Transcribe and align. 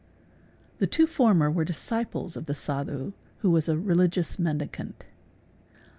The 0.79 0.87
two 0.87 1.05
former 1.05 1.51
were 1.51 1.63
disciples 1.63 2.35
of 2.35 2.47
the 2.47 2.55
Sadh 2.55 2.87
who 3.41 3.51
was 3.51 3.69
a 3.69 3.75
réligious 3.75 4.39
mendicant. 4.39 5.05